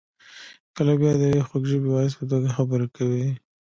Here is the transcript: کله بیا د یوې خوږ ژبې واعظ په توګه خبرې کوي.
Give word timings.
کله 0.75 0.93
بیا 0.99 1.11
د 1.17 1.21
یوې 1.31 1.41
خوږ 1.47 1.63
ژبې 1.71 1.89
واعظ 1.91 2.13
په 2.19 2.25
توګه 2.31 2.47
خبرې 2.57 2.87
کوي. 2.95 3.27